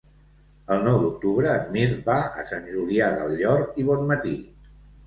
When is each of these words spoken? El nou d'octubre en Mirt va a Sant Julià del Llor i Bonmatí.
El 0.75 0.79
nou 0.87 0.97
d'octubre 1.03 1.51
en 1.59 1.69
Mirt 1.75 2.01
va 2.09 2.17
a 2.41 2.49
Sant 2.53 2.67
Julià 2.73 3.13
del 3.21 3.39
Llor 3.45 3.67
i 3.85 3.89
Bonmatí. 3.93 4.39